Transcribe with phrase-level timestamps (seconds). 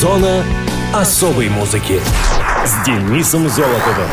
[0.00, 0.42] Зона
[0.94, 2.00] особой музыки
[2.64, 4.08] с Денисом Золотовым.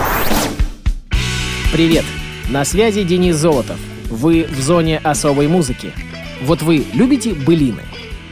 [1.72, 2.04] Привет!
[2.50, 3.78] На связи Денис Золотов.
[4.10, 5.94] Вы в зоне особой музыки.
[6.42, 7.84] Вот вы любите былины?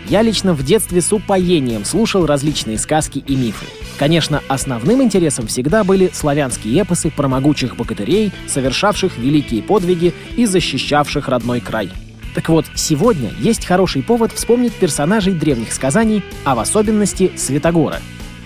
[0.09, 3.67] Я лично в детстве с упоением слушал различные сказки и мифы.
[3.97, 11.29] Конечно, основным интересом всегда были славянские эпосы про могучих богатырей, совершавших великие подвиги и защищавших
[11.29, 11.89] родной край.
[12.35, 18.01] Так вот, сегодня есть хороший повод вспомнить персонажей древних сказаний, а в особенности Святогора.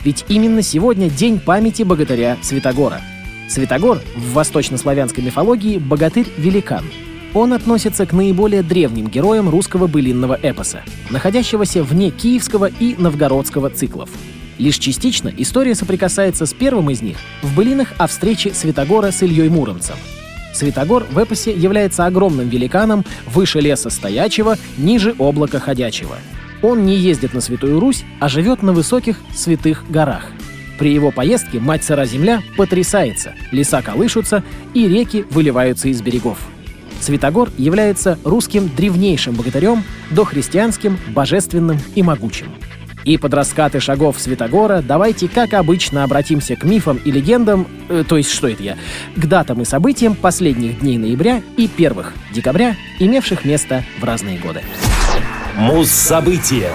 [0.05, 3.02] Ведь именно сегодня день памяти богатыря Святогора.
[3.49, 6.86] Святогор в восточнославянской мифологии— богатырь-великан—
[7.34, 14.10] он относится к наиболее древним героям русского былинного эпоса, находящегося вне киевского и новгородского циклов.
[14.58, 19.49] Лишь частично история соприкасается с первым из них в былинах о встрече Святогора с Ильей
[19.49, 19.96] Муромцем.
[20.53, 26.17] Святогор в эпосе является огромным великаном выше леса стоячего, ниже облака ходячего.
[26.62, 30.26] Он не ездит на Святую Русь, а живет на высоких святых горах.
[30.77, 34.43] При его поездке мать сыра земля потрясается, леса колышутся
[34.74, 36.37] и реки выливаются из берегов.
[37.02, 42.48] Святогор является русским древнейшим богатырем, дохристианским, божественным и могучим.
[43.10, 48.18] И под раскаты шагов Святогора давайте, как обычно, обратимся к мифам и легендам, э, то
[48.18, 48.77] есть что это я,
[49.15, 54.62] к датам и событиям последних дней ноября и первых декабря, имевших место в разные годы.
[55.57, 56.70] Муз-события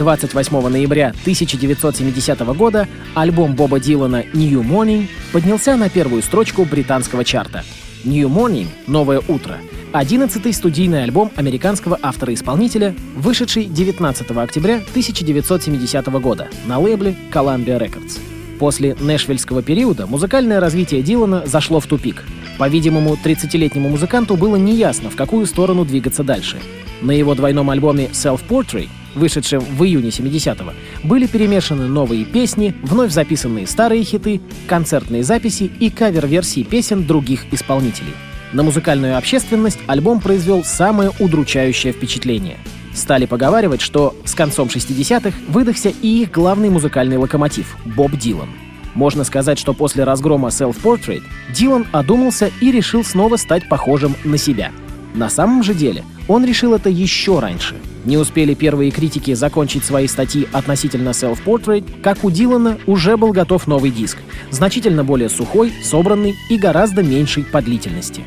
[0.00, 7.62] 28 ноября 1970 года альбом Боба Дилана «New Morning» поднялся на первую строчку британского чарта—
[8.04, 9.58] New Morning— «Новое утро»—
[9.92, 18.18] одиннадцатый студийный альбом американского автора-исполнителя, вышедший 19 октября 1970 года на лейбле Columbia Records.
[18.58, 22.24] После нэшвильского периода музыкальное развитие Дилана зашло в тупик.
[22.56, 26.56] По-видимому, 30-летнему музыканту было неясно, в какую сторону двигаться дальше.
[27.02, 30.72] На его двойном альбоме Self-Portrait вышедшем в июне 70-го,
[31.02, 38.14] были перемешаны новые песни, вновь записанные старые хиты, концертные записи и кавер-версии песен других исполнителей.
[38.52, 42.56] На музыкальную общественность альбом произвел самое удручающее впечатление.
[42.92, 48.48] Стали поговаривать, что с концом 60-х выдохся и их главный музыкальный локомотив— Боб Дилан.
[48.94, 51.22] Можно сказать, что после разгрома Self-Portrait
[51.54, 54.72] Дилан одумался и решил снова стать похожим на себя.
[55.14, 60.06] На самом же деле он решил это еще раньше— не успели первые критики закончить свои
[60.06, 64.18] статьи относительно Self-Portrait, как у Дилана уже был готов новый диск,
[64.50, 68.24] значительно более сухой, собранный и гораздо меньшей по длительности.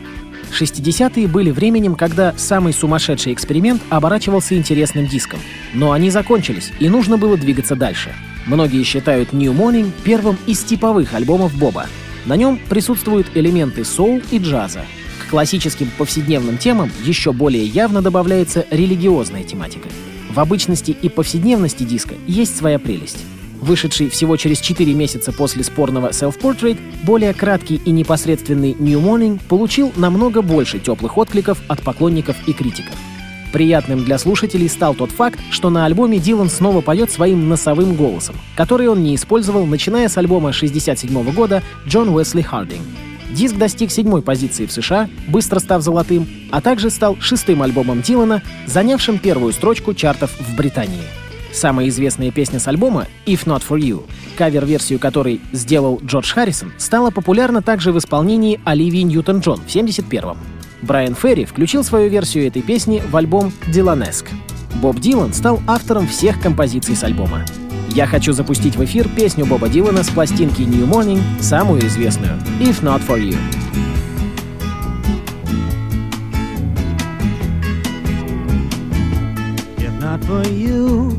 [0.52, 5.40] 60-е были временем, когда самый сумасшедший эксперимент оборачивался интересным диском.
[5.74, 8.14] Но они закончились, и нужно было двигаться дальше.
[8.46, 11.88] Многие считают New Morning первым из типовых альбомов Боба.
[12.28, 14.86] На нем присутствуют элементы соул и джаза,
[15.34, 19.90] классическим повседневным темам еще более явно добавляется религиозная тематика.
[20.30, 23.18] В обычности и повседневности диска есть своя прелесть.
[23.60, 29.92] Вышедший всего через 4 месяца после спорного Self-Portrait, более краткий и непосредственный New Morning получил
[29.96, 32.94] намного больше теплых откликов от поклонников и критиков.
[33.52, 38.36] Приятным для слушателей стал тот факт, что на альбоме Дилан снова поет своим носовым голосом,
[38.56, 42.84] который он не использовал, начиная с альбома 67 года Джон Уэсли Хардинг.
[43.34, 48.44] Диск достиг седьмой позиции в США, быстро став золотым, а также стал шестым альбомом Дилана,
[48.68, 51.02] занявшим первую строчку чартов в Британии.
[51.52, 54.04] Самая известная песня с альбома «If Not For You»,
[54.38, 60.38] кавер-версию которой сделал Джордж Харрисон, стала популярна также в исполнении Оливии Ньютон-Джон в 71-м.
[60.84, 64.28] Брайан Ферри включил свою версию этой песни в альбом «Dylanesque».
[64.76, 67.46] Боб Дилан стал автором всех композиций с альбома.
[67.94, 72.82] Я хочу запустить в эфир песню Боба Дилана с пластинки New Morning, самую известную «If
[72.82, 73.38] Not For You».
[79.78, 81.12] If not for you,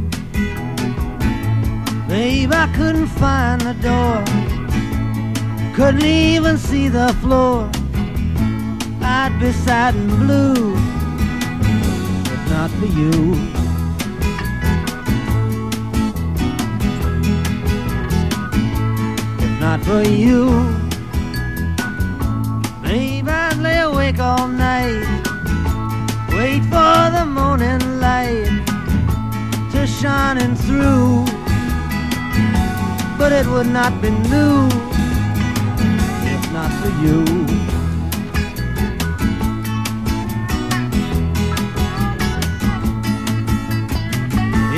[2.08, 4.24] babe, I couldn't find the door.
[5.76, 7.70] Couldn't even see the floor.
[9.00, 10.76] I'd be sad and blue.
[12.26, 13.63] If not for you.
[19.64, 20.44] Not for you.
[22.82, 25.06] Babe, I'd lay awake all night,
[26.36, 28.62] wait for the morning light
[29.72, 31.24] to shining through.
[33.18, 34.68] But it would not be new
[36.34, 37.20] if not for you.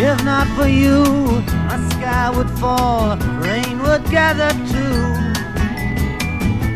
[0.08, 1.02] If not for you,
[1.68, 3.16] my sky would fall,
[3.56, 4.98] rain would gather too.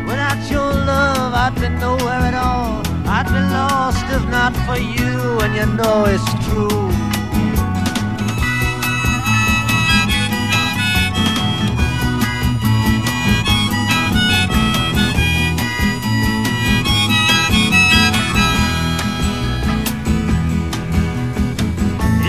[0.09, 2.81] Without your love, I'd be nowhere at all.
[3.17, 5.13] I'd be lost if not for you,
[5.43, 6.79] and you know it's true.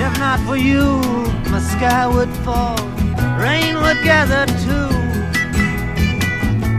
[0.04, 0.86] If not for you,
[1.50, 3.01] my sky would fall
[3.42, 4.88] rain would gather too.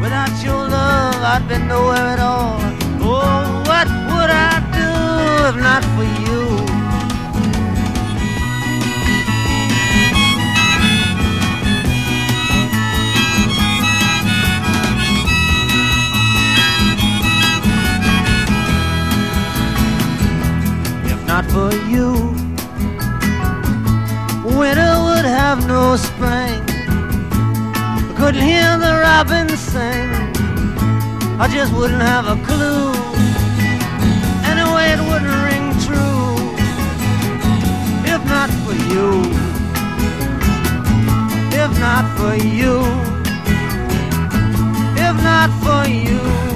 [0.02, 2.58] Without your love, I'd be nowhere at all.
[3.02, 4.90] Oh, what would I do
[5.50, 6.42] if not for you?
[21.12, 22.13] If not for you,
[25.94, 26.64] no spring.
[27.30, 30.10] I couldn't hear the robins sing.
[31.40, 32.94] I just wouldn't have a clue.
[34.52, 36.34] Anyway, it wouldn't ring true.
[38.14, 39.10] If not for you.
[41.62, 42.76] If not for you.
[45.08, 46.53] If not for you.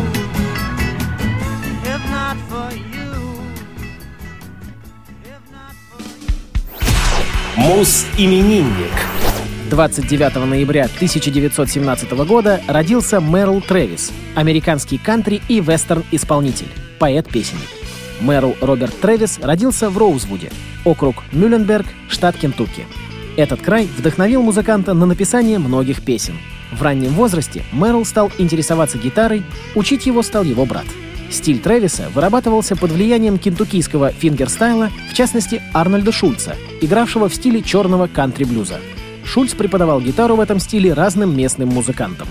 [7.57, 7.67] You.
[7.77, 8.93] Муз-именинник.
[9.69, 17.67] 29 ноября 1917 года родился Мэрл Трэвис, американский кантри и вестерн-исполнитель, поэт-песенник.
[18.21, 20.51] Мэрл Роберт Трэвис родился в Роузвуде,
[20.85, 22.85] округ Мюлленберг, штат Кентукки.
[23.35, 26.37] Этот край вдохновил музыканта на написание многих песен.
[26.71, 29.43] В раннем возрасте Мэрл стал интересоваться гитарой,
[29.75, 30.85] учить его стал его брат.
[31.29, 38.07] Стиль Трэвиса вырабатывался под влиянием кентуккийского фингерстайла, в частности Арнольда Шульца, игравшего в стиле черного
[38.07, 38.79] кантри-блюза.
[39.25, 42.27] Шульц преподавал гитару в этом стиле разным местным музыкантам.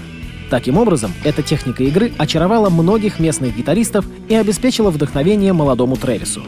[0.49, 6.43] Таким образом, эта техника игры очаровала многих местных гитаристов и обеспечила вдохновение молодому Трэвису.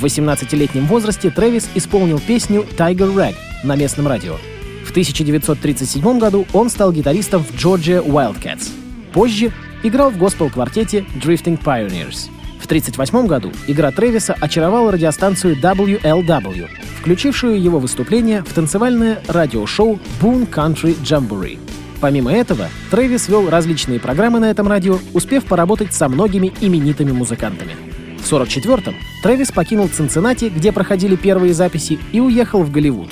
[0.00, 4.36] В 18-летнем возрасте Трэвис исполнил песню «Tiger Rag» на местном радио.
[4.84, 8.70] В 1937 году он стал гитаристом в Georgia Wildcats.
[9.12, 9.52] Позже
[9.84, 12.30] играл в госпел-квартете Drifting Pioneers.
[12.58, 20.48] В 1938 году игра Трэвиса очаровала радиостанцию WLW, включившую его выступление в танцевальное радиошоу Boone
[20.48, 21.58] Country Jamboree.
[22.00, 27.76] Помимо этого, Трэвис вел различные программы на этом радио, успев поработать со многими именитыми музыкантами.
[28.18, 33.10] В 1944-м Трэвис покинул Цинциннати, где проходили первые записи, и уехал в Голливуд.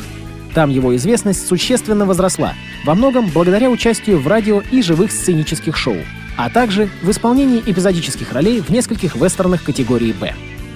[0.54, 2.54] Там его известность существенно возросла,
[2.86, 5.96] во многом благодаря участию в радио и живых сценических шоу,
[6.36, 10.34] а также в исполнении эпизодических ролей в нескольких вестернах категории «Б».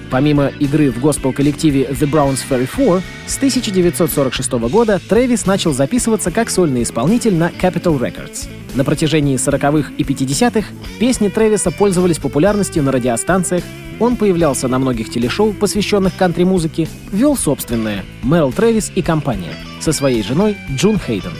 [0.09, 6.49] Помимо игры в госпел-коллективе The Browns Ferry 4, с 1946 года Трэвис начал записываться как
[6.49, 8.47] сольный исполнитель на Capitol Records.
[8.73, 10.67] На протяжении 40-х и 50-х
[10.99, 13.63] песни Трэвиса пользовались популярностью на радиостанциях,
[13.99, 20.23] он появлялся на многих телешоу, посвященных кантри-музыке, вел собственное «Мэрил Трэвис и компания» со своей
[20.23, 21.33] женой Джун Хейден.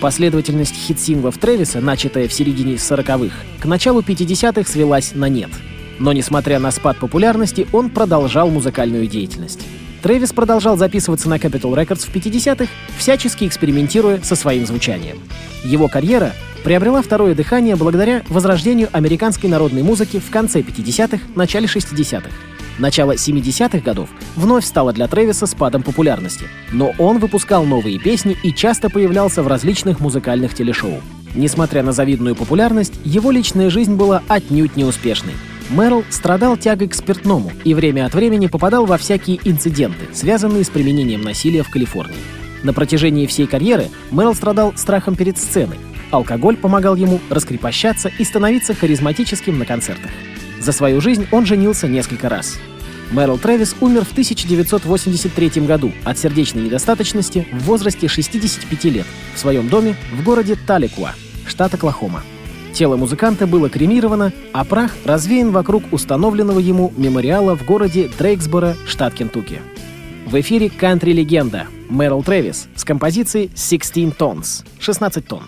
[0.00, 5.50] Последовательность хит-синглов Трэвиса, начатая в середине 40-х, к началу 50-х свелась на нет.
[5.98, 9.60] Но, несмотря на спад популярности, он продолжал музыкальную деятельность.
[10.02, 12.66] Трэвис продолжал записываться на Capitol Records в 50-х,
[12.96, 15.18] всячески экспериментируя со своим звучанием.
[15.64, 16.32] Его карьера
[16.64, 22.30] приобрела второе дыхание благодаря возрождению американской народной музыки в конце 50-х, начале 60-х.
[22.80, 28.54] Начало 70-х годов вновь стало для Трэвиса спадом популярности, но он выпускал новые песни и
[28.54, 31.02] часто появлялся в различных музыкальных телешоу.
[31.34, 35.34] Несмотря на завидную популярность, его личная жизнь была отнюдь неуспешной.
[35.68, 40.70] Мэрл страдал тягой к спиртному и время от времени попадал во всякие инциденты, связанные с
[40.70, 42.16] применением насилия в Калифорнии.
[42.62, 45.78] На протяжении всей карьеры Мэрл страдал страхом перед сценой.
[46.10, 50.10] Алкоголь помогал ему раскрепощаться и становиться харизматическим на концертах.
[50.60, 52.58] За свою жизнь он женился несколько раз.
[53.10, 59.68] Мэрил Трэвис умер в 1983 году от сердечной недостаточности в возрасте 65 лет в своем
[59.68, 61.14] доме в городе Таликуа,
[61.46, 62.22] штат Оклахома.
[62.72, 69.14] Тело музыканта было кремировано, а прах развеян вокруг установленного ему мемориала в городе Дрейксборо, штат
[69.14, 69.60] Кентукки.
[70.26, 75.42] В эфире кантри-легенда Мэрил Трэвис с композицией 16 Tons— 16 тонн.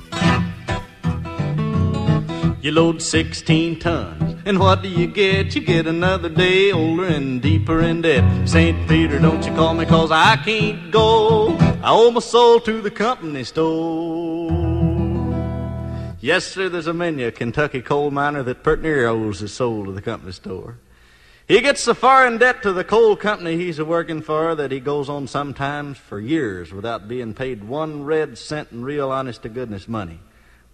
[2.63, 5.53] You load 16 tons, and what do you get?
[5.57, 8.49] You get another day older and deeper in debt.
[8.49, 8.89] St.
[8.89, 11.57] Peter, don't you call me, cause I can't go.
[11.59, 14.53] I owe my soul to the company store.
[16.21, 19.87] Yes, sir, there's a man, a Kentucky coal miner that pert near owes his soul
[19.87, 20.79] to the company store.
[21.49, 24.71] He gets so far in debt to the coal company he's a working for that
[24.71, 29.43] he goes on sometimes for years without being paid one red cent in real honest
[29.43, 30.21] to goodness money.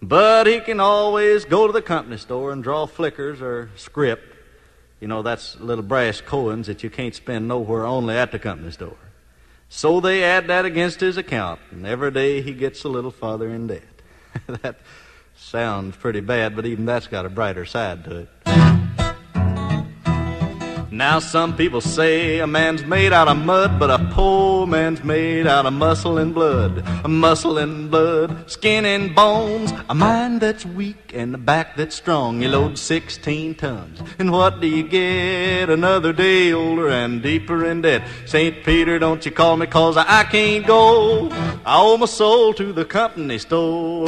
[0.01, 4.35] But he can always go to the company store and draw flickers or script.
[4.99, 8.71] You know, that's little brass coins that you can't spend nowhere only at the company
[8.71, 8.97] store.
[9.69, 13.49] So they add that against his account, and every day he gets a little farther
[13.49, 13.83] in debt.
[14.47, 14.77] that
[15.35, 18.58] sounds pretty bad, but even that's got a brighter side to it.
[20.91, 25.45] Now some people say a man's made out of mud, but a poor man's made
[25.45, 26.83] out of muscle and blood.
[27.03, 31.95] A muscle and blood, skin and bones, a mind that's weak and a back that's
[31.95, 32.41] strong.
[32.41, 35.69] You load 16 tons, and what do you get?
[35.69, 38.07] Another day older and deeper in debt.
[38.25, 38.65] St.
[38.65, 41.29] Peter, don't you call me cause I can't go.
[41.65, 44.07] I owe my soul to the company store.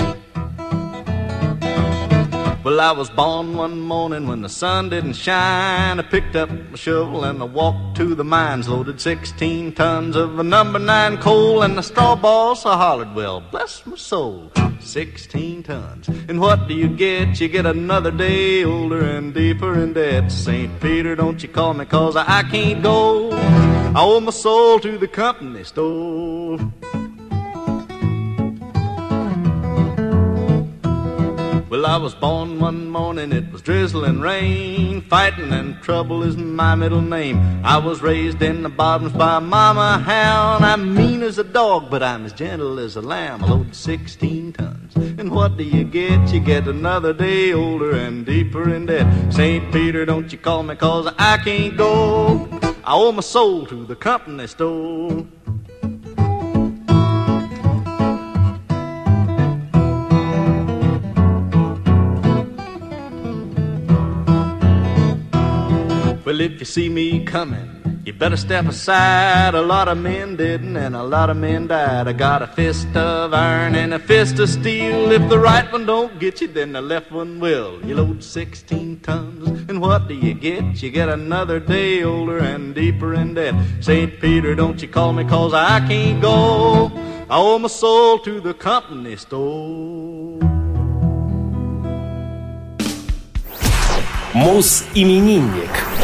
[2.63, 5.99] Well, I was born one morning when the sun didn't shine.
[5.99, 10.37] I picked up my shovel and I walked to the mines, loaded 16 tons of
[10.37, 15.63] a number nine coal, and the straw boss I hollered, Well, bless my soul, 16
[15.63, 16.07] tons.
[16.07, 17.41] And what do you get?
[17.41, 20.31] You get another day older and deeper in debt.
[20.31, 20.79] St.
[20.79, 23.31] Peter, don't you call me, cause I can't go.
[23.31, 26.59] I owe my soul to the company store.
[31.71, 34.99] Well, I was born one morning, it was drizzling rain.
[35.03, 37.39] Fighting and trouble is my middle name.
[37.63, 40.65] I was raised in the bottoms by Mama Hound.
[40.65, 43.45] I'm mean as a dog, but I'm as gentle as a lamb.
[43.45, 44.95] I load 16 tons.
[44.97, 46.33] And what do you get?
[46.33, 49.07] You get another day older and deeper in debt.
[49.31, 49.71] St.
[49.71, 52.49] Peter, don't you call me, cause I can't go.
[52.83, 55.25] I owe my soul to the company store.
[66.40, 69.54] Well, if you see me coming, you better step aside.
[69.54, 72.08] A lot of men didn't, and a lot of men died.
[72.08, 75.12] I got a fist of iron and a fist of steel.
[75.12, 77.84] If the right one don't get you, then the left one will.
[77.84, 80.82] You load 16 tons, and what do you get?
[80.82, 83.54] You get another day older and deeper in debt.
[83.80, 84.20] St.
[84.20, 86.90] Peter, don't you call me, cause I can't go.
[87.28, 90.38] I owe my soul to the company store.
[94.34, 95.99] Мус-именинник.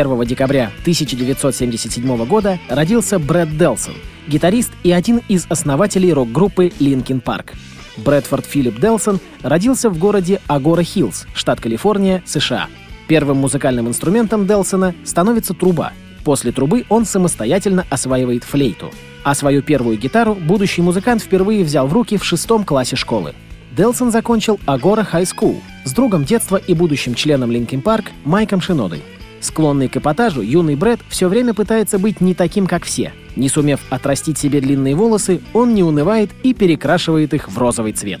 [0.00, 3.94] 1 декабря 1977 года родился Брэд Делсон,
[4.26, 7.52] гитарист и один из основателей рок-группы Linkin Park.
[7.98, 12.66] Брэдфорд Филипп Делсон родился в городе Агора-Хиллз, штат Калифорния, США.
[13.06, 15.92] Первым музыкальным инструментом Делсона становится труба.
[16.24, 18.90] После трубы он самостоятельно осваивает флейту.
[19.22, 23.32] А свою первую гитару будущий музыкант впервые взял в руки в шестом классе школы.
[23.76, 29.02] Делсон закончил Агора High School с другом детства и будущим членом Linkin Park Майком Шинодой.
[29.44, 33.12] Склонный к эпатажу, юный Брэд все время пытается быть не таким, как все.
[33.36, 38.20] Не сумев отрастить себе длинные волосы, он не унывает и перекрашивает их в розовый цвет.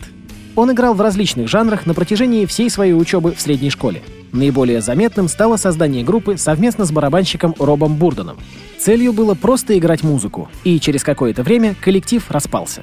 [0.54, 4.02] Он играл в различных жанрах на протяжении всей своей учебы в средней школе.
[4.32, 8.36] Наиболее заметным стало создание группы совместно с барабанщиком Робом Бурденом.
[8.78, 12.82] Целью было просто играть музыку, и через какое-то время коллектив распался.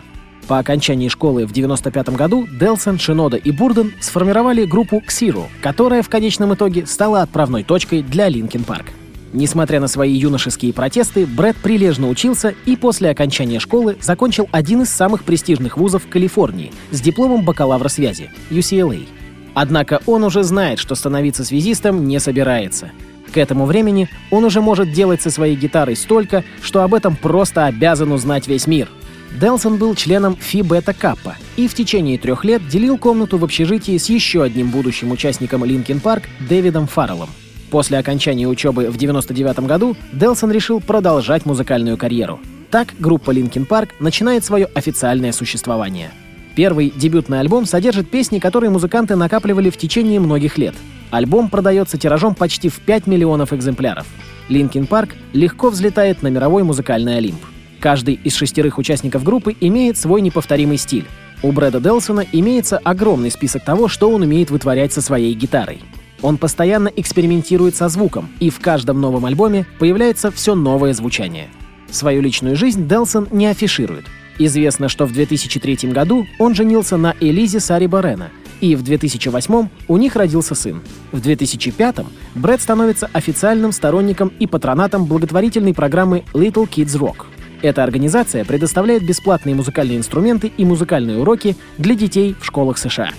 [0.52, 6.10] По окончании школы в 1995 году Делсон, Шинода и Бурден сформировали группу Xero, которая в
[6.10, 8.88] конечном итоге стала отправной точкой для Linkin Park.
[9.32, 14.90] Несмотря на свои юношеские протесты, Брэд прилежно учился и после окончания школы закончил один из
[14.90, 19.08] самых престижных вузов Калифорнии с дипломом бакалавра связи— UCLA.
[19.54, 22.92] Однако он уже знает, что становиться связистом не собирается.
[23.34, 27.68] К этому времени он уже может делать со своей гитарой столько, что об этом просто
[27.68, 28.90] обязан узнать весь мир—
[29.40, 33.98] Делсон был членом Фи Бета Каппа и в течение трех лет делил комнату в общежитии
[33.98, 37.30] с еще одним будущим участником Linkin Park Дэвидом Фарреллом.
[37.70, 42.42] После окончания учебы в 1999 году Делсон решил продолжать музыкальную карьеру.
[42.70, 46.12] Так группа Linkin Park начинает свое официальное существование.
[46.56, 50.76] Первый дебютный альбом содержит песни, которые музыканты накапливали в течение многих лет.
[51.10, 54.06] Альбом продается тиражом почти в 5 миллионов экземпляров.
[54.50, 57.40] Linkin Park легко взлетает на мировой музыкальный олимп.
[57.82, 61.08] Каждый из шестерых участников группы имеет свой неповторимый стиль.
[61.42, 65.82] У Брэда Делсона имеется огромный список того, что он умеет вытворять со своей гитарой.
[66.22, 71.50] Он постоянно экспериментирует со звуком, и в каждом новом альбоме появляется все новое звучание.
[71.90, 74.06] Свою личную жизнь Делсон не афиширует.
[74.38, 79.98] Известно, что в 2003 году он женился на Элизе Сари Барена, и в 2008 у
[79.98, 80.82] них родился сын.
[81.12, 81.96] В 2005
[82.36, 87.26] Брэд становится официальным сторонником и патронатом благотворительной программы Little Kids Rock—
[87.62, 93.10] эта организация предоставляет бесплатные музыкальные инструменты и музыкальные уроки для детей в школах США.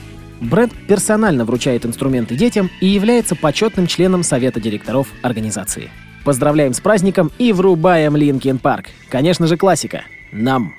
[0.41, 5.91] Брэд персонально вручает инструменты детям и является почетным членом совета директоров организации.
[6.25, 8.87] Поздравляем с праздником и врубаем Linkin Park.
[9.09, 10.03] Конечно же, классика.
[10.33, 10.75] Нам.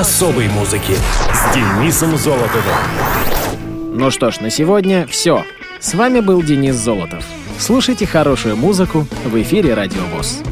[0.00, 0.94] Особой музыки
[1.34, 2.74] с Денисом Золотовым.
[3.92, 5.44] Ну что ж, на сегодня все.
[5.78, 7.22] С вами был Денис Золотов.
[7.58, 10.42] Слушайте хорошую музыку в эфире Радио ВОЗ.